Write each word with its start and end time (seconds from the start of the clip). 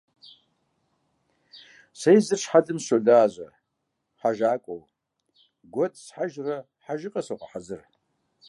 Сэ 1.99 2.09
езыр 2.17 2.39
щхьэлым 2.43 2.79
сыщолажьэ 2.81 3.47
хьэжакӏуэу, 4.19 4.81
гуэдз 5.73 5.99
схьэжурэ 6.05 6.57
хэжыгъэ 6.83 7.21
согъэхьэзыр. 7.27 7.81